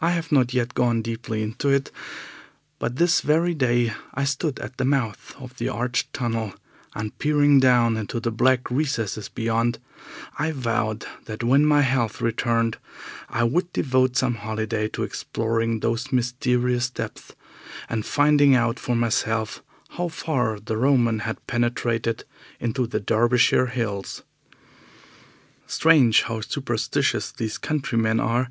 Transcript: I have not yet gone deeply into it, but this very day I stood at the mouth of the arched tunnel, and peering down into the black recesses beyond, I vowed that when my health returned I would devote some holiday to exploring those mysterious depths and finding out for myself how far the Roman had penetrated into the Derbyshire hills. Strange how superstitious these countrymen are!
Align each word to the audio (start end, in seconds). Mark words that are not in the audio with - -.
I 0.00 0.10
have 0.10 0.32
not 0.32 0.52
yet 0.52 0.74
gone 0.74 1.00
deeply 1.00 1.44
into 1.44 1.68
it, 1.68 1.92
but 2.80 2.96
this 2.96 3.20
very 3.20 3.54
day 3.54 3.92
I 4.12 4.24
stood 4.24 4.58
at 4.58 4.78
the 4.78 4.84
mouth 4.84 5.36
of 5.38 5.58
the 5.58 5.68
arched 5.68 6.12
tunnel, 6.12 6.54
and 6.92 7.16
peering 7.20 7.60
down 7.60 7.96
into 7.96 8.18
the 8.18 8.32
black 8.32 8.68
recesses 8.68 9.28
beyond, 9.28 9.78
I 10.40 10.50
vowed 10.50 11.06
that 11.26 11.44
when 11.44 11.64
my 11.64 11.82
health 11.82 12.20
returned 12.20 12.78
I 13.28 13.44
would 13.44 13.72
devote 13.72 14.16
some 14.16 14.34
holiday 14.34 14.88
to 14.88 15.04
exploring 15.04 15.78
those 15.78 16.10
mysterious 16.10 16.90
depths 16.90 17.30
and 17.88 18.04
finding 18.04 18.56
out 18.56 18.80
for 18.80 18.96
myself 18.96 19.62
how 19.90 20.08
far 20.08 20.58
the 20.58 20.76
Roman 20.76 21.20
had 21.20 21.46
penetrated 21.46 22.24
into 22.58 22.88
the 22.88 22.98
Derbyshire 22.98 23.66
hills. 23.66 24.24
Strange 25.68 26.22
how 26.22 26.40
superstitious 26.40 27.30
these 27.30 27.56
countrymen 27.56 28.18
are! 28.18 28.48